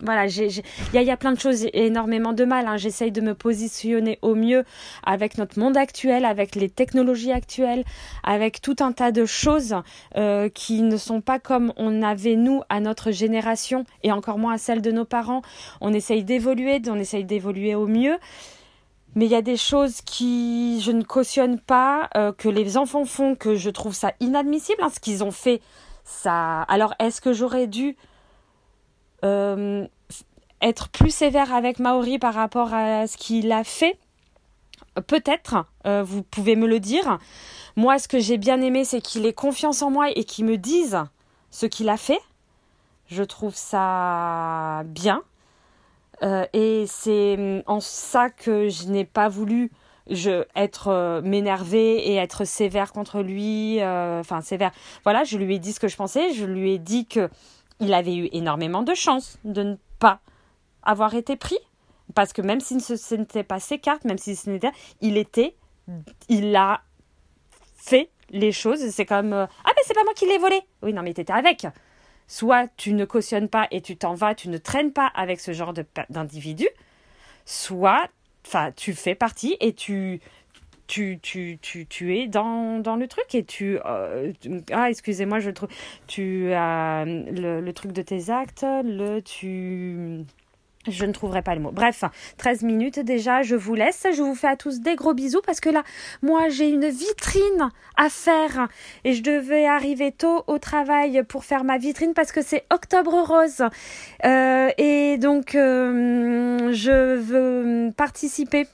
voilà, 0.00 0.26
il 0.26 0.62
y 0.92 0.98
a, 0.98 1.02
y 1.02 1.10
a, 1.10 1.16
plein 1.16 1.32
de 1.32 1.40
choses, 1.40 1.66
énormément 1.72 2.32
de 2.32 2.44
mal. 2.44 2.66
Hein. 2.66 2.76
J'essaye 2.76 3.10
de 3.10 3.20
me 3.20 3.34
positionner 3.34 4.18
au 4.22 4.34
mieux 4.34 4.64
avec 5.04 5.38
notre 5.38 5.58
monde 5.58 5.76
actuel, 5.76 6.24
avec 6.24 6.54
les 6.54 6.68
technologies 6.68 7.32
actuelles, 7.32 7.84
avec 8.22 8.60
tout 8.60 8.76
un 8.80 8.92
tas 8.92 9.12
de 9.12 9.24
choses 9.24 9.76
euh, 10.16 10.48
qui 10.48 10.82
ne 10.82 10.96
sont 10.96 11.20
pas 11.20 11.38
comme 11.38 11.72
on 11.76 12.02
avait 12.02 12.36
nous 12.36 12.62
à 12.68 12.80
notre 12.80 13.10
génération 13.10 13.84
et 14.02 14.12
encore 14.12 14.38
moins 14.38 14.54
à 14.54 14.58
celle 14.58 14.82
de 14.82 14.92
nos 14.92 15.04
parents. 15.04 15.42
On 15.80 15.92
essaye 15.92 16.22
d'évoluer, 16.22 16.80
on 16.88 16.96
essaye 16.96 17.24
d'évoluer 17.24 17.74
au 17.74 17.86
mieux. 17.86 18.18
Mais 19.14 19.24
il 19.24 19.32
y 19.32 19.36
a 19.36 19.42
des 19.42 19.56
choses 19.56 20.02
qui 20.02 20.80
je 20.82 20.92
ne 20.92 21.02
cautionne 21.02 21.58
pas, 21.58 22.10
euh, 22.16 22.32
que 22.32 22.48
les 22.48 22.76
enfants 22.76 23.06
font, 23.06 23.34
que 23.34 23.56
je 23.56 23.70
trouve 23.70 23.94
ça 23.94 24.12
inadmissible, 24.20 24.82
hein, 24.82 24.90
ce 24.94 25.00
qu'ils 25.00 25.24
ont 25.24 25.32
fait. 25.32 25.60
Ça. 26.04 26.62
Alors, 26.62 26.94
est-ce 27.00 27.20
que 27.20 27.32
j'aurais 27.32 27.66
dû 27.66 27.96
être 29.22 30.88
plus 30.88 31.14
sévère 31.14 31.54
avec 31.54 31.78
Maori 31.78 32.18
par 32.18 32.34
rapport 32.34 32.74
à 32.74 33.06
ce 33.06 33.16
qu'il 33.16 33.52
a 33.52 33.64
fait 33.64 33.98
Peut-être, 35.06 35.64
euh, 35.86 36.02
vous 36.02 36.22
pouvez 36.22 36.56
me 36.56 36.66
le 36.66 36.80
dire. 36.80 37.18
Moi, 37.76 37.98
ce 37.98 38.08
que 38.08 38.18
j'ai 38.18 38.38
bien 38.38 38.60
aimé, 38.60 38.84
c'est 38.84 39.00
qu'il 39.00 39.26
ait 39.26 39.32
confiance 39.32 39.82
en 39.82 39.90
moi 39.90 40.10
et 40.10 40.24
qu'il 40.24 40.44
me 40.44 40.56
dise 40.56 40.98
ce 41.50 41.66
qu'il 41.66 41.88
a 41.88 41.96
fait. 41.96 42.20
Je 43.06 43.22
trouve 43.22 43.54
ça 43.54 44.82
bien. 44.86 45.22
Euh, 46.22 46.44
et 46.52 46.84
c'est 46.86 47.62
en 47.66 47.80
ça 47.80 48.28
que 48.28 48.68
je 48.68 48.88
n'ai 48.88 49.04
pas 49.04 49.28
voulu 49.28 49.70
être 50.56 51.20
m'énerver 51.22 51.96
et 51.96 52.16
être 52.16 52.46
sévère 52.46 52.92
contre 52.92 53.20
lui. 53.20 53.78
Enfin, 53.82 54.40
sévère. 54.40 54.72
Voilà, 55.04 55.22
je 55.24 55.36
lui 55.36 55.54
ai 55.54 55.58
dit 55.58 55.72
ce 55.72 55.80
que 55.80 55.88
je 55.88 55.96
pensais. 55.96 56.32
Je 56.32 56.46
lui 56.46 56.72
ai 56.72 56.78
dit 56.78 57.06
que 57.06 57.28
il 57.80 57.94
avait 57.94 58.16
eu 58.16 58.28
énormément 58.32 58.82
de 58.82 58.94
chance 58.94 59.38
de 59.44 59.62
ne 59.62 59.76
pas 59.98 60.20
avoir 60.82 61.14
été 61.14 61.36
pris. 61.36 61.58
Parce 62.14 62.32
que 62.32 62.42
même 62.42 62.60
si 62.60 62.80
ce 62.80 63.14
n'était 63.14 63.44
pas 63.44 63.60
ses 63.60 63.78
cartes, 63.78 64.04
même 64.04 64.18
si 64.18 64.34
ce 64.34 64.48
n'était. 64.48 64.72
Il 65.00 65.16
était. 65.16 65.54
Il 66.28 66.54
a 66.56 66.82
fait 67.76 68.10
les 68.30 68.52
choses. 68.52 68.88
C'est 68.90 69.06
comme. 69.06 69.32
Euh, 69.32 69.46
ah, 69.64 69.70
mais 69.76 69.82
c'est 69.84 69.94
pas 69.94 70.04
moi 70.04 70.14
qui 70.14 70.26
l'ai 70.26 70.38
volé. 70.38 70.60
Oui, 70.82 70.92
non, 70.92 71.02
mais 71.02 71.12
t'étais 71.12 71.32
avec. 71.32 71.66
Soit 72.26 72.68
tu 72.76 72.92
ne 72.92 73.04
cautionnes 73.04 73.48
pas 73.48 73.68
et 73.70 73.80
tu 73.80 73.96
t'en 73.96 74.14
vas, 74.14 74.34
tu 74.34 74.48
ne 74.48 74.58
traînes 74.58 74.92
pas 74.92 75.06
avec 75.06 75.40
ce 75.40 75.52
genre 75.52 75.74
d'individu. 76.08 76.68
Soit. 77.44 78.08
Enfin, 78.46 78.72
tu 78.72 78.94
fais 78.94 79.14
partie 79.14 79.56
et 79.60 79.74
tu 79.74 80.20
tu, 80.88 81.20
tu, 81.22 81.58
tu, 81.62 81.86
tu 81.86 82.18
es 82.18 82.26
dans, 82.26 82.80
dans 82.80 82.96
le 82.96 83.06
truc 83.06 83.34
et 83.34 83.44
tu... 83.44 83.78
Euh, 83.84 84.32
ah, 84.72 84.90
excusez-moi, 84.90 85.38
je 85.38 85.50
trouve... 85.50 85.68
Tu 86.08 86.52
as 86.52 87.04
le, 87.04 87.60
le, 87.60 87.72
truc 87.72 87.92
de 87.92 88.02
tes 88.02 88.30
actes, 88.30 88.66
le... 88.84 89.20
Tu... 89.20 90.24
Je 90.86 91.04
ne 91.04 91.12
trouverai 91.12 91.42
pas 91.42 91.54
le 91.54 91.60
mot. 91.60 91.70
Bref, 91.70 92.04
13 92.38 92.62
minutes 92.62 92.98
déjà, 93.00 93.42
je 93.42 93.54
vous 93.54 93.74
laisse. 93.74 94.06
Je 94.14 94.22
vous 94.22 94.34
fais 94.34 94.46
à 94.46 94.56
tous 94.56 94.80
des 94.80 94.94
gros 94.94 95.12
bisous 95.12 95.42
parce 95.44 95.60
que 95.60 95.68
là, 95.68 95.82
moi, 96.22 96.48
j'ai 96.48 96.70
une 96.70 96.88
vitrine 96.88 97.70
à 97.96 98.08
faire 98.08 98.68
et 99.04 99.12
je 99.12 99.22
devais 99.22 99.66
arriver 99.66 100.12
tôt 100.12 100.44
au 100.46 100.58
travail 100.58 101.22
pour 101.28 101.44
faire 101.44 101.64
ma 101.64 101.76
vitrine 101.76 102.14
parce 102.14 102.32
que 102.32 102.40
c'est 102.42 102.64
Octobre 102.72 103.22
Rose. 103.22 103.62
Euh, 104.24 104.70
et 104.78 105.18
donc, 105.18 105.54
euh, 105.54 106.72
je 106.72 107.16
veux 107.16 107.92
participer 107.92 108.66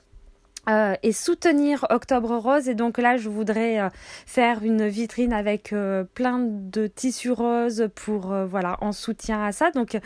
euh, 0.68 0.94
et 1.02 1.12
soutenir 1.12 1.86
Octobre 1.90 2.36
Rose. 2.36 2.68
Et 2.68 2.74
donc 2.74 2.98
là, 2.98 3.16
je 3.16 3.28
voudrais 3.28 3.80
euh, 3.80 3.88
faire 4.26 4.62
une 4.62 4.86
vitrine 4.86 5.32
avec 5.32 5.72
euh, 5.72 6.04
plein 6.14 6.38
de 6.40 6.86
tissus 6.86 7.30
roses 7.30 7.88
pour, 7.94 8.34
voilà, 8.46 8.78
en 8.80 8.92
soutien 8.92 9.44
à 9.44 9.52
ça. 9.52 9.70
Donc, 9.70 9.98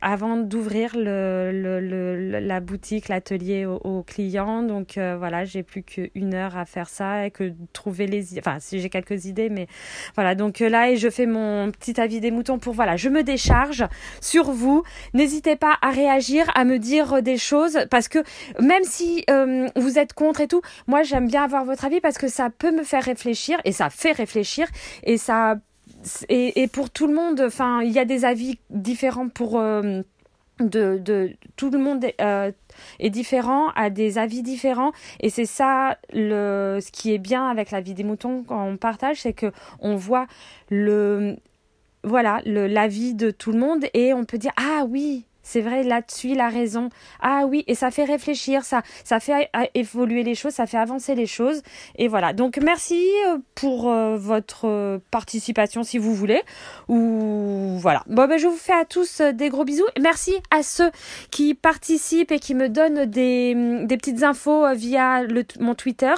avant 0.00 0.36
d'ouvrir 0.36 0.92
le, 0.96 1.50
le, 1.52 2.38
la 2.40 2.60
boutique, 2.60 3.08
l'atelier 3.08 3.66
aux, 3.66 4.02
clients. 4.02 4.62
Donc 4.62 4.96
euh, 4.96 5.16
voilà, 5.18 5.44
j'ai 5.44 5.62
plus 5.62 5.82
qu'une 5.82 6.34
heure 6.34 6.56
à 6.56 6.64
faire 6.64 6.88
ça 6.88 7.26
et 7.26 7.30
que 7.30 7.52
trouver 7.72 8.06
les... 8.06 8.38
Enfin, 8.38 8.58
si 8.60 8.80
j'ai 8.80 8.88
quelques 8.88 9.26
idées, 9.26 9.48
mais 9.48 9.66
voilà. 10.14 10.34
Donc 10.34 10.60
euh, 10.60 10.68
là, 10.68 10.90
et 10.90 10.96
je 10.96 11.10
fais 11.10 11.26
mon 11.26 11.70
petit 11.70 12.00
avis 12.00 12.20
des 12.20 12.30
moutons 12.30 12.58
pour, 12.58 12.74
voilà, 12.74 12.96
je 12.96 13.08
me 13.08 13.22
décharge 13.22 13.84
sur 14.20 14.50
vous. 14.50 14.82
N'hésitez 15.14 15.56
pas 15.56 15.76
à 15.82 15.90
réagir, 15.90 16.50
à 16.54 16.64
me 16.64 16.78
dire 16.78 17.22
des 17.22 17.38
choses, 17.38 17.78
parce 17.90 18.08
que 18.08 18.18
même 18.60 18.84
si 18.84 19.24
euh, 19.30 19.68
vous 19.76 19.98
êtes 19.98 20.12
contre 20.12 20.40
et 20.40 20.48
tout, 20.48 20.62
moi 20.86 21.02
j'aime 21.02 21.26
bien 21.26 21.44
avoir 21.44 21.64
votre 21.64 21.84
avis 21.84 22.00
parce 22.00 22.18
que 22.18 22.28
ça 22.28 22.50
peut 22.50 22.70
me 22.70 22.82
faire 22.82 23.02
réfléchir 23.02 23.58
et 23.64 23.72
ça 23.72 23.90
fait 23.90 24.12
réfléchir 24.12 24.66
et 25.02 25.18
ça 25.18 25.56
et, 26.28 26.68
pour 26.68 26.90
tout 26.90 27.06
le 27.06 27.14
monde, 27.14 27.40
enfin, 27.40 27.82
il 27.82 27.92
y 27.92 27.98
a 27.98 28.04
des 28.04 28.24
avis 28.24 28.58
différents 28.70 29.28
pour 29.28 29.58
euh, 29.58 30.02
de, 30.60 31.32
tout 31.56 31.70
le 31.70 31.78
monde 31.78 32.04
est, 32.04 32.20
euh, 32.20 32.52
est, 32.98 33.10
différent, 33.10 33.68
a 33.76 33.90
des 33.90 34.18
avis 34.18 34.42
différents, 34.42 34.92
et 35.20 35.30
c'est 35.30 35.46
ça 35.46 35.98
le 36.12 36.78
ce 36.80 36.90
qui 36.90 37.12
est 37.12 37.18
bien 37.18 37.48
avec 37.48 37.70
la 37.70 37.80
vie 37.80 37.94
des 37.94 38.04
moutons 38.04 38.42
quand 38.42 38.64
on 38.64 38.76
partage, 38.76 39.22
c'est 39.22 39.32
que 39.32 39.52
on 39.80 39.96
voit 39.96 40.26
le 40.70 41.36
voilà 42.04 42.40
l'avis 42.44 43.14
de 43.14 43.30
tout 43.30 43.52
le 43.52 43.58
monde 43.58 43.84
et 43.92 44.14
on 44.14 44.24
peut 44.24 44.38
dire 44.38 44.52
ah 44.56 44.84
oui 44.88 45.27
c'est 45.48 45.62
vrai, 45.62 45.82
là-dessus, 45.82 46.32
il 46.32 46.40
a 46.40 46.50
raison. 46.50 46.90
Ah 47.22 47.44
oui, 47.46 47.64
et 47.68 47.74
ça 47.74 47.90
fait 47.90 48.04
réfléchir, 48.04 48.64
ça, 48.66 48.82
ça 49.02 49.18
fait 49.18 49.48
évoluer 49.72 50.22
les 50.22 50.34
choses, 50.34 50.52
ça 50.52 50.66
fait 50.66 50.76
avancer 50.76 51.14
les 51.14 51.24
choses. 51.24 51.62
Et 51.96 52.06
voilà. 52.06 52.34
Donc 52.34 52.58
merci 52.58 53.10
euh, 53.26 53.38
pour 53.54 53.88
euh, 53.90 54.18
votre 54.18 54.68
euh, 54.68 54.98
participation 55.10 55.84
si 55.84 55.96
vous 55.96 56.14
voulez. 56.14 56.42
Ou 56.88 57.78
voilà. 57.78 58.02
Bon 58.08 58.28
ben 58.28 58.38
je 58.38 58.46
vous 58.46 58.58
fais 58.58 58.74
à 58.74 58.84
tous 58.84 59.22
des 59.22 59.48
gros 59.48 59.64
bisous. 59.64 59.86
Merci 59.98 60.34
à 60.50 60.62
ceux 60.62 60.90
qui 61.30 61.54
participent 61.54 62.30
et 62.30 62.40
qui 62.40 62.54
me 62.54 62.68
donnent 62.68 63.06
des, 63.06 63.54
des 63.84 63.96
petites 63.96 64.24
infos 64.24 64.66
via 64.74 65.22
le, 65.22 65.46
mon 65.60 65.74
Twitter. 65.74 66.12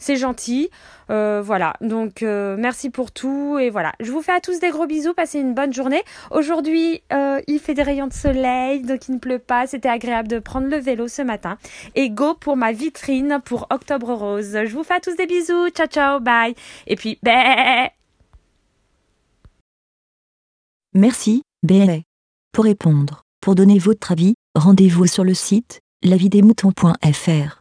C'est 0.00 0.16
gentil. 0.16 0.68
Euh, 1.10 1.42
voilà, 1.44 1.74
donc 1.80 2.22
euh, 2.22 2.56
merci 2.58 2.90
pour 2.90 3.12
tout 3.12 3.58
et 3.58 3.70
voilà. 3.70 3.92
Je 4.00 4.10
vous 4.10 4.22
fais 4.22 4.32
à 4.32 4.40
tous 4.40 4.58
des 4.60 4.70
gros 4.70 4.86
bisous, 4.86 5.14
passez 5.14 5.40
une 5.40 5.54
bonne 5.54 5.72
journée. 5.72 6.02
Aujourd'hui, 6.30 7.02
euh, 7.12 7.40
il 7.46 7.58
fait 7.58 7.74
des 7.74 7.82
rayons 7.82 8.06
de 8.06 8.12
soleil, 8.12 8.82
donc 8.82 9.08
il 9.08 9.14
ne 9.14 9.18
pleut 9.18 9.38
pas. 9.38 9.66
C'était 9.66 9.88
agréable 9.88 10.28
de 10.28 10.38
prendre 10.38 10.68
le 10.68 10.76
vélo 10.76 11.08
ce 11.08 11.22
matin. 11.22 11.58
Et 11.94 12.10
go 12.10 12.34
pour 12.34 12.56
ma 12.56 12.72
vitrine 12.72 13.40
pour 13.44 13.66
Octobre 13.70 14.12
Rose. 14.14 14.58
Je 14.64 14.74
vous 14.74 14.84
fais 14.84 14.94
à 14.94 15.00
tous 15.00 15.16
des 15.16 15.26
bisous. 15.26 15.68
Ciao 15.70 15.86
ciao, 15.86 16.20
bye. 16.20 16.54
Et 16.86 16.96
puis, 16.96 17.18
bé. 17.22 17.90
Merci, 20.94 21.42
bé. 21.62 22.04
Pour 22.52 22.64
répondre, 22.64 23.22
pour 23.40 23.54
donner 23.56 23.78
votre 23.78 24.12
avis, 24.12 24.34
rendez-vous 24.54 25.06
sur 25.06 25.24
le 25.24 25.34
site 25.34 25.80
lavidemouton.fr. 26.04 27.60